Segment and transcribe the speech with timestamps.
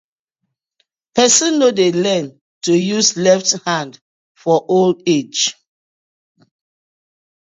[1.17, 2.25] Person no dey learn
[2.65, 3.91] to use left hand
[4.41, 5.41] for old age: